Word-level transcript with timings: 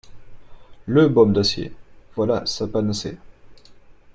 Le 0.87 1.07
baume 1.09 1.31
d'acier! 1.31 1.71
voilà 2.15 2.43
sa 2.47 2.65
panacée. 2.67 3.17